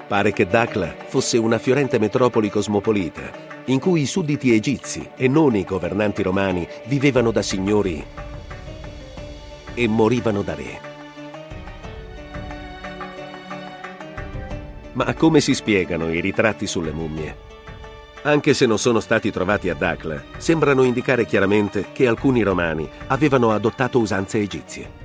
[0.06, 3.32] Pare che Dakla fosse una fiorente metropoli cosmopolita,
[3.64, 8.04] in cui i sudditi egizi e non i governanti romani vivevano da signori
[9.74, 10.93] e morivano da re.
[14.94, 17.52] Ma come si spiegano i ritratti sulle mummie?
[18.22, 23.50] Anche se non sono stati trovati a Dakla, sembrano indicare chiaramente che alcuni romani avevano
[23.50, 25.02] adottato usanze egizie.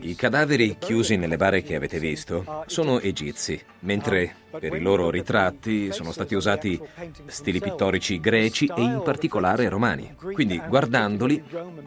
[0.00, 5.92] I cadaveri chiusi nelle bare che avete visto sono egizi, mentre per i loro ritratti
[5.92, 6.80] sono stati usati
[7.26, 10.16] stili pittorici greci e in particolare romani.
[10.32, 11.42] Quindi guardandoli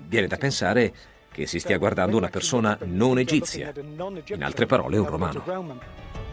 [0.07, 0.93] viene da pensare
[1.31, 6.23] che si stia guardando una persona non egizia, in altre parole un romano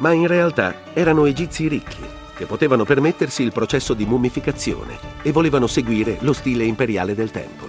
[0.00, 5.66] ma in realtà erano egizi ricchi che potevano permettersi il processo di mummificazione e volevano
[5.66, 7.66] seguire lo stile imperiale del tempo.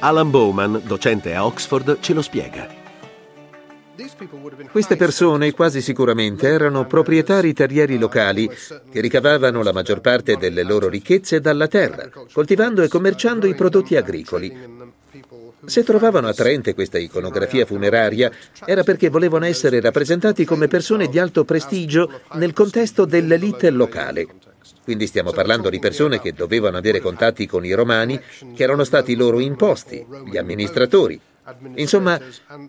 [0.00, 2.78] Alan Bowman, docente a Oxford, ce lo spiega.
[4.70, 8.48] Queste persone quasi sicuramente erano proprietari terrieri locali
[8.90, 13.96] che ricavavano la maggior parte delle loro ricchezze dalla terra, coltivando e commerciando i prodotti
[13.96, 14.79] agricoli
[15.64, 18.30] se trovavano attraente questa iconografia funeraria
[18.64, 24.26] era perché volevano essere rappresentati come persone di alto prestigio nel contesto dell'elite locale.
[24.82, 28.18] Quindi stiamo parlando di persone che dovevano avere contatti con i romani,
[28.54, 31.20] che erano stati loro imposti, gli amministratori.
[31.76, 32.18] Insomma,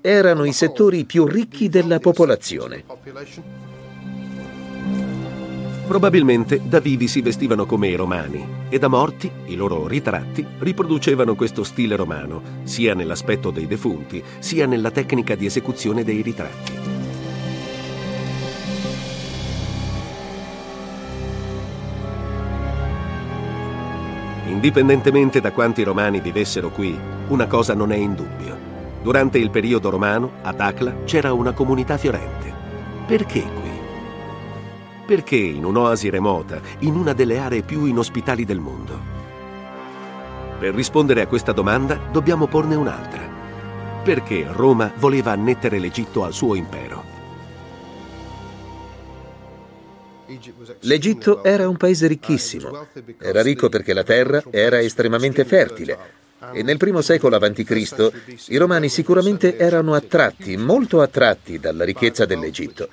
[0.02, 2.84] erano i settori più ricchi della popolazione.
[5.92, 11.36] Probabilmente da vivi si vestivano come i romani e da morti i loro ritratti riproducevano
[11.36, 16.72] questo stile romano, sia nell'aspetto dei defunti, sia nella tecnica di esecuzione dei ritratti.
[24.48, 28.58] Indipendentemente da quanti romani vivessero qui, una cosa non è in dubbio.
[29.04, 32.54] Durante il periodo romano, ad Acla c'era una comunità fiorente.
[33.06, 33.81] Perché qui?
[35.12, 38.98] Perché in un'oasi remota, in una delle aree più inospitali del mondo?
[40.58, 43.22] Per rispondere a questa domanda dobbiamo porne un'altra.
[44.06, 47.04] Perché Roma voleva annettere l'Egitto al suo impero?
[50.80, 52.88] L'Egitto era un paese ricchissimo.
[53.18, 55.98] Era ricco perché la terra era estremamente fertile.
[56.54, 58.12] E nel primo secolo a.C.
[58.48, 62.88] i romani sicuramente erano attratti, molto attratti dalla ricchezza dell'Egitto.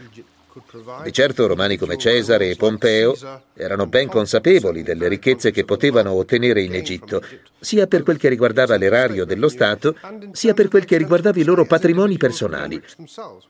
[1.02, 3.16] Di certo romani come Cesare e Pompeo
[3.54, 7.22] erano ben consapevoli delle ricchezze che potevano ottenere in Egitto,
[7.60, 9.96] sia per quel che riguardava l'erario dello Stato,
[10.32, 12.82] sia per quel che riguardava i loro patrimoni personali.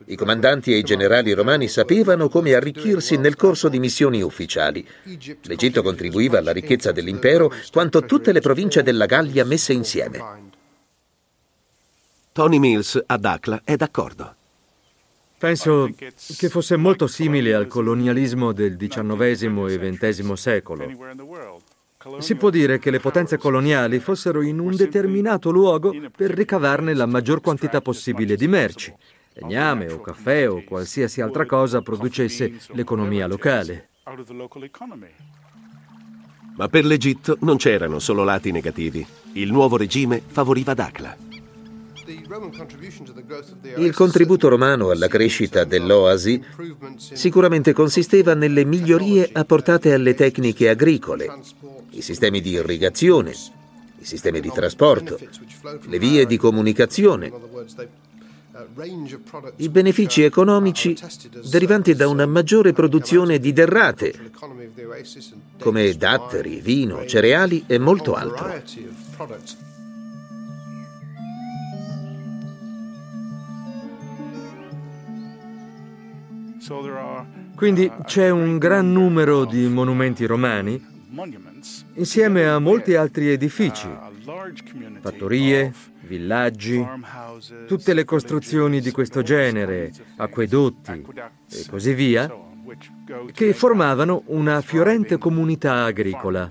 [0.05, 4.85] I comandanti e i generali romani sapevano come arricchirsi nel corso di missioni ufficiali.
[5.43, 10.47] L'Egitto contribuiva alla ricchezza dell'impero quanto tutte le province della Gallia messe insieme.
[12.31, 14.35] Tony Mills a Dakla è d'accordo.
[15.39, 20.85] Penso che fosse molto simile al colonialismo del XIX e XX secolo.
[22.19, 27.05] Si può dire che le potenze coloniali fossero in un determinato luogo per ricavarne la
[27.05, 28.93] maggior quantità possibile di merci,
[29.35, 33.91] legname o caffè o qualsiasi altra cosa producesse l'economia locale.
[36.55, 39.05] Ma per l'Egitto non c'erano solo lati negativi.
[39.33, 41.28] Il nuovo regime favoriva Dakla.
[43.77, 46.43] Il contributo romano alla crescita dell'oasi
[46.95, 51.27] sicuramente consisteva nelle migliorie apportate alle tecniche agricole,
[51.91, 55.17] i sistemi di irrigazione, i sistemi di trasporto,
[55.87, 57.31] le vie di comunicazione,
[59.55, 60.95] i benefici economici
[61.49, 64.31] derivanti da una maggiore produzione di derrate,
[65.57, 69.67] come datteri, vino, cereali e molto altro.
[77.55, 80.97] Quindi c'è un gran numero di monumenti romani
[81.95, 83.89] insieme a molti altri edifici,
[84.99, 86.85] fattorie, villaggi,
[87.65, 91.05] tutte le costruzioni di questo genere, acquedotti
[91.51, 92.31] e così via,
[93.31, 96.47] che formavano una fiorente comunità agricola.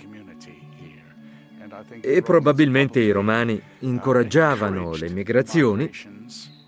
[2.00, 5.90] E probabilmente i romani incoraggiavano le migrazioni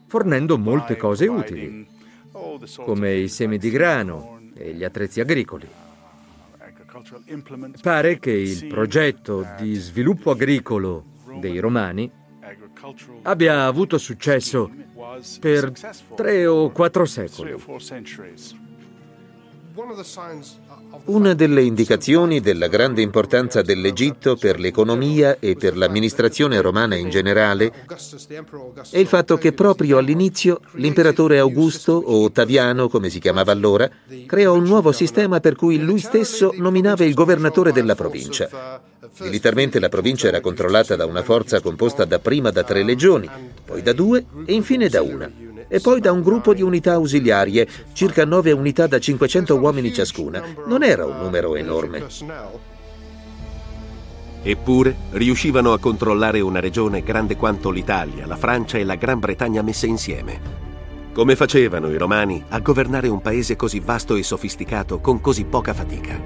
[0.07, 1.99] fornendo molte cose utili
[2.85, 5.69] come i semi di grano e gli attrezzi agricoli.
[7.81, 11.05] Pare che il progetto di sviluppo agricolo
[11.39, 12.11] dei Romani
[13.23, 14.71] abbia avuto successo
[15.39, 15.73] per
[16.15, 17.55] tre o quattro secoli.
[21.05, 27.73] Una delle indicazioni della grande importanza dell'Egitto per l'economia e per l'amministrazione romana in generale
[28.91, 33.89] è il fatto che proprio all'inizio l'imperatore Augusto, o Ottaviano come si chiamava allora,
[34.27, 38.81] creò un nuovo sistema per cui lui stesso nominava il governatore della provincia.
[39.21, 43.29] Militarmente la provincia era controllata da una forza composta dapprima da tre legioni,
[43.65, 45.31] poi da due e infine da una
[45.73, 50.43] e poi da un gruppo di unità ausiliarie, circa nove unità da 500 uomini ciascuna.
[50.67, 52.05] Non era un numero enorme.
[54.43, 59.63] Eppure riuscivano a controllare una regione grande quanto l'Italia, la Francia e la Gran Bretagna
[59.63, 60.41] messe insieme.
[61.13, 65.73] Come facevano i romani a governare un paese così vasto e sofisticato con così poca
[65.73, 66.19] fatica?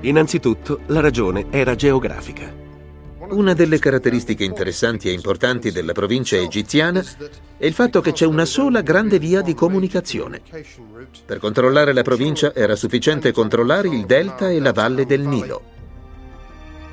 [0.00, 2.63] Innanzitutto, la ragione era geografica.
[3.30, 7.02] Una delle caratteristiche interessanti e importanti della provincia egiziana
[7.56, 10.42] è il fatto che c'è una sola grande via di comunicazione.
[11.24, 15.72] Per controllare la provincia era sufficiente controllare il delta e la valle del Nilo.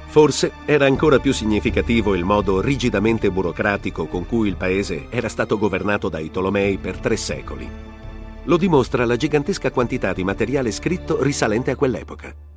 [0.07, 5.57] Forse era ancora più significativo il modo rigidamente burocratico con cui il paese era stato
[5.57, 7.69] governato dai Tolomei per tre secoli.
[8.45, 12.50] Lo dimostra la gigantesca quantità di materiale scritto risalente a quell'epoca.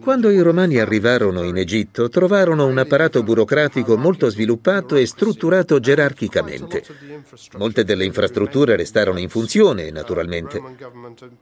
[0.00, 6.82] Quando i romani arrivarono in Egitto, trovarono un apparato burocratico molto sviluppato e strutturato gerarchicamente.
[7.58, 10.62] Molte delle infrastrutture restarono in funzione, naturalmente.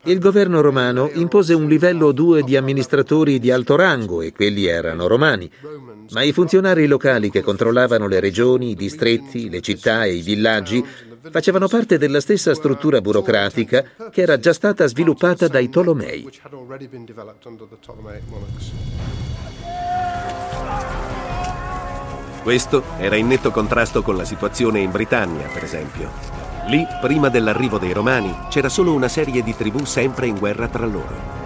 [0.04, 5.06] Il governo romano impose un livello 2 di amministratori di alto rango e quelli erano
[5.06, 5.48] romani,
[6.10, 10.84] ma i funzionari locali che controllavano le regioni, i distretti, le città e i villaggi
[11.30, 16.28] facevano parte della stessa struttura burocratica che era già stata sviluppata dai Tolomei.
[22.42, 26.10] Questo era in netto contrasto con la situazione in Britannia, per esempio.
[26.66, 30.86] Lì, prima dell'arrivo dei Romani, c'era solo una serie di tribù sempre in guerra tra
[30.86, 31.40] loro.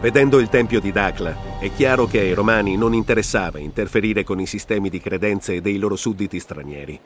[0.00, 4.46] Vedendo il tempio di Dacla, è chiaro che ai romani non interessava interferire con i
[4.46, 6.98] sistemi di credenze dei loro sudditi stranieri.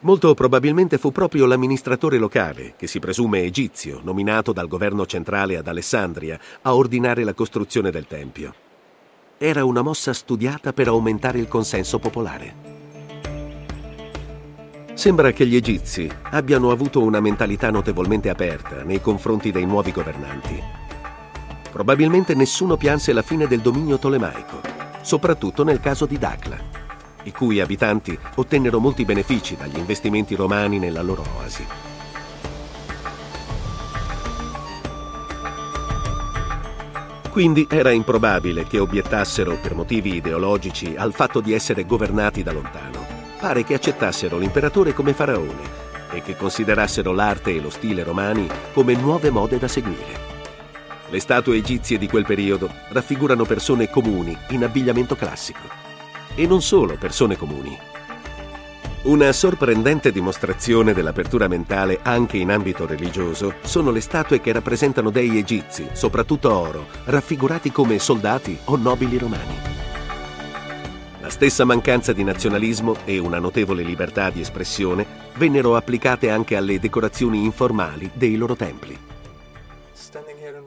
[0.00, 5.66] Molto probabilmente fu proprio l'amministratore locale, che si presume egizio, nominato dal governo centrale ad
[5.66, 8.54] Alessandria, a ordinare la costruzione del tempio.
[9.38, 12.54] Era una mossa studiata per aumentare il consenso popolare.
[14.94, 20.82] Sembra che gli egizi abbiano avuto una mentalità notevolmente aperta nei confronti dei nuovi governanti
[21.72, 24.60] Probabilmente nessuno pianse la fine del dominio tolemaico,
[25.00, 26.58] soprattutto nel caso di Dacla,
[27.22, 31.66] i cui abitanti ottennero molti benefici dagli investimenti romani nella loro oasi.
[37.30, 43.06] Quindi era improbabile che obiettassero per motivi ideologici al fatto di essere governati da lontano.
[43.40, 45.80] Pare che accettassero l'imperatore come faraone
[46.12, 50.31] e che considerassero l'arte e lo stile romani come nuove mode da seguire.
[51.12, 55.60] Le statue egizie di quel periodo raffigurano persone comuni in abbigliamento classico.
[56.34, 57.78] E non solo persone comuni.
[59.02, 65.36] Una sorprendente dimostrazione dell'apertura mentale anche in ambito religioso sono le statue che rappresentano dei
[65.36, 69.56] egizi, soprattutto oro, raffigurati come soldati o nobili romani.
[71.20, 75.06] La stessa mancanza di nazionalismo e una notevole libertà di espressione
[75.36, 79.10] vennero applicate anche alle decorazioni informali dei loro templi.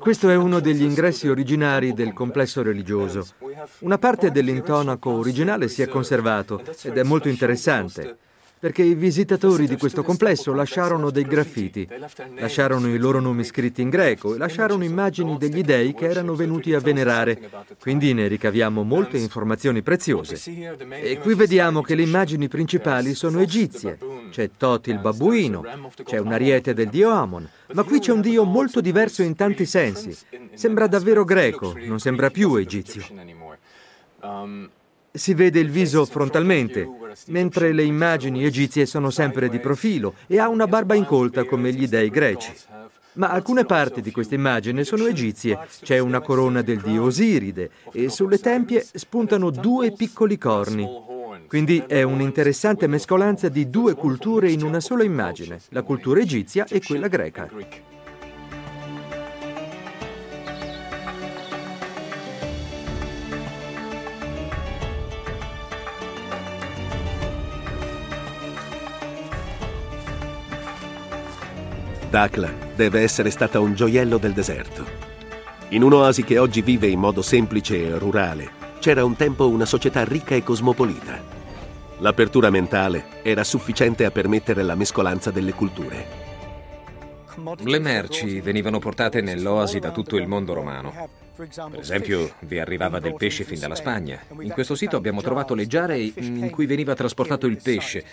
[0.05, 3.25] Questo è uno degli ingressi originari del complesso religioso.
[3.79, 8.15] Una parte dell'intonaco originale si è conservato ed è molto interessante
[8.59, 11.87] perché i visitatori di questo complesso lasciarono dei graffiti,
[12.37, 16.73] lasciarono i loro nomi scritti in greco e lasciarono immagini degli dei che erano venuti
[16.73, 17.49] a venerare.
[17.79, 20.39] Quindi ne ricaviamo molte informazioni preziose.
[20.89, 23.97] E qui vediamo che le immagini principali sono egizie.
[24.31, 25.63] C'è Toti il babbuino,
[26.03, 29.65] c'è un ariete del dio Amon, ma qui c'è un dio molto diverso in tanti
[29.65, 30.15] sensi.
[30.53, 33.03] Sembra davvero greco, non sembra più egizio.
[35.15, 36.85] Si vede il viso frontalmente,
[37.27, 41.87] mentre le immagini egizie sono sempre di profilo e ha una barba incolta come gli
[41.87, 42.51] dei greci.
[43.13, 45.57] Ma alcune parti di questa immagine sono egizie.
[45.81, 50.85] C'è una corona del dio Osiride e sulle tempie spuntano due piccoli corni.
[51.47, 56.81] Quindi è un'interessante mescolanza di due culture in una sola immagine, la cultura egizia e
[56.81, 57.49] quella greca.
[72.15, 74.85] Dakla deve essere stata un gioiello del deserto.
[75.71, 78.49] In un'oasi che oggi vive in modo semplice e rurale,
[78.79, 81.21] c'era un tempo una società ricca e cosmopolita.
[81.97, 86.24] L'apertura mentale era sufficiente a permettere la mescolanza delle culture.
[87.57, 91.23] Le merci venivano portate nell'oasi da tutto il mondo romano.
[91.35, 94.21] Per esempio, vi arrivava del pesce fin dalla Spagna.
[94.39, 98.05] In questo sito abbiamo trovato le giare in cui veniva trasportato il pesce.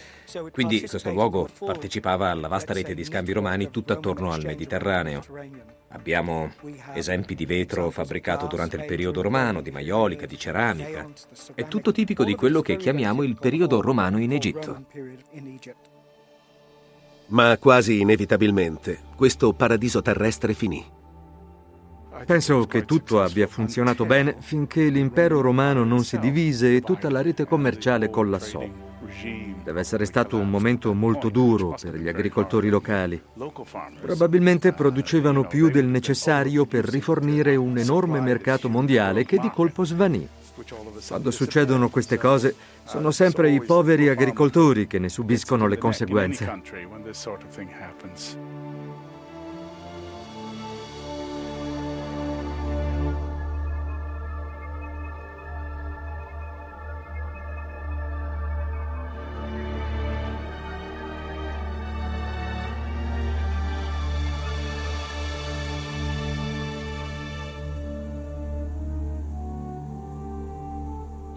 [0.51, 5.23] Quindi questo luogo partecipava alla vasta rete di scambi romani tutto attorno al Mediterraneo.
[5.89, 6.51] Abbiamo
[6.95, 11.09] esempi di vetro fabbricato durante il periodo romano, di maiolica, di ceramica.
[11.55, 14.85] È tutto tipico di quello che chiamiamo il periodo romano in Egitto.
[17.33, 20.85] Ma quasi inevitabilmente questo paradiso terrestre finì.
[22.27, 27.23] Penso che tutto abbia funzionato bene finché l'impero romano non si divise e tutta la
[27.23, 28.63] rete commerciale collassò.
[29.65, 33.21] Deve essere stato un momento molto duro per gli agricoltori locali.
[34.01, 40.29] Probabilmente producevano più del necessario per rifornire un enorme mercato mondiale che di colpo svanì.
[41.09, 42.55] Quando succedono queste cose,
[42.85, 46.45] sono sempre i poveri agricoltori che ne subiscono le conseguenze.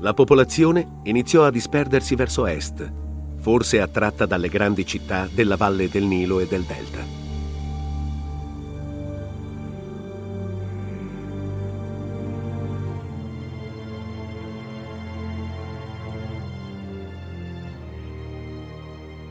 [0.06, 2.93] La popolazione iniziò a disperdersi verso est,
[3.38, 7.03] forse attratta dalle grandi città della valle del Nilo e del Delta.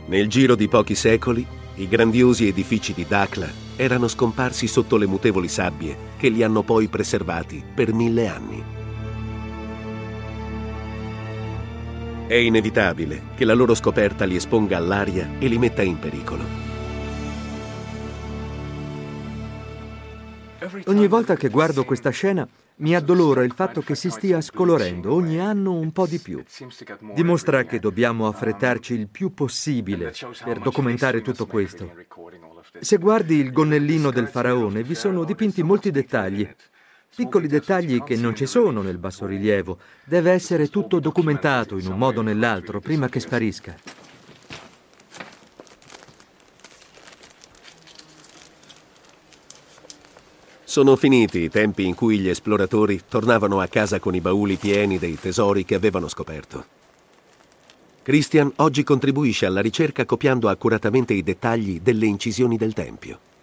[0.07, 1.47] Nel giro di pochi secoli,
[1.77, 6.89] i grandiosi edifici di Dakla erano scomparsi sotto le mutevoli sabbie che li hanno poi
[6.89, 8.84] preservati per mille anni.
[12.35, 16.43] È inevitabile che la loro scoperta li esponga all'aria e li metta in pericolo.
[20.87, 22.45] Ogni volta che guardo questa scena
[22.79, 26.43] mi addolora il fatto che si stia scolorendo ogni anno un po' di più.
[27.15, 30.13] Dimostra che dobbiamo affrettarci il più possibile
[30.43, 31.89] per documentare tutto questo.
[32.81, 36.53] Se guardi il gonnellino del faraone vi sono dipinti molti dettagli
[37.17, 39.79] Piccoli dettagli che non ci sono nel bassorilievo.
[40.05, 43.77] Deve essere tutto documentato in un modo o nell'altro prima che sparisca.
[50.65, 54.99] Sono finiti i tempi in cui gli esploratori tornavano a casa con i bauli pieni
[54.99, 56.67] dei tesori che avevano scoperto.
[58.03, 63.34] Christian oggi contribuisce alla ricerca copiando accuratamente i dettagli delle incisioni del Tempio.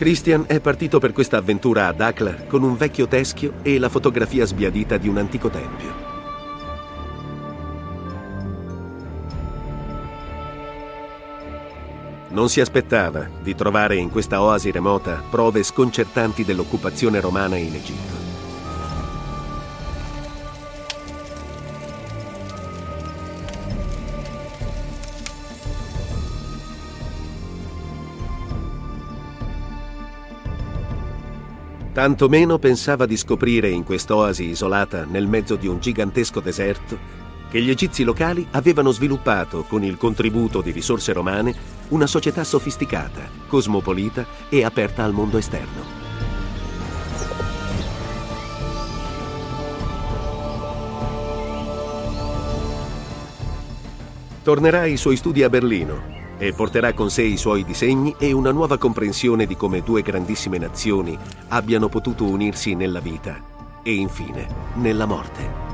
[0.00, 4.46] Christian è partito per questa avventura ad Akla con un vecchio teschio e la fotografia
[4.46, 5.92] sbiadita di un antico tempio.
[12.30, 18.19] Non si aspettava di trovare in questa oasi remota prove sconcertanti dell'occupazione romana in Egitto.
[31.92, 37.18] Tanto meno pensava di scoprire in quest'oasi isolata nel mezzo di un gigantesco deserto
[37.50, 41.52] che gli egizi locali avevano sviluppato, con il contributo di risorse romane,
[41.88, 45.98] una società sofisticata, cosmopolita e aperta al mondo esterno.
[54.44, 58.50] Tornerà ai suoi studi a Berlino e porterà con sé i suoi disegni e una
[58.50, 61.16] nuova comprensione di come due grandissime nazioni
[61.48, 63.38] abbiano potuto unirsi nella vita
[63.82, 65.69] e infine nella morte.